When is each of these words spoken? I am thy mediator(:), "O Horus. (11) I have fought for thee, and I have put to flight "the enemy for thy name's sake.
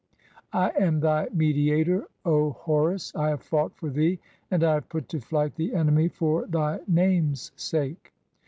I 0.51 0.69
am 0.79 0.99
thy 0.99 1.27
mediator(:), 1.31 2.07
"O 2.25 2.53
Horus. 2.53 3.11
(11) 3.13 3.23
I 3.23 3.29
have 3.29 3.43
fought 3.43 3.75
for 3.75 3.91
thee, 3.91 4.17
and 4.49 4.63
I 4.63 4.73
have 4.73 4.89
put 4.89 5.07
to 5.09 5.19
flight 5.19 5.53
"the 5.53 5.75
enemy 5.75 6.07
for 6.07 6.47
thy 6.47 6.79
name's 6.87 7.51
sake. 7.55 8.11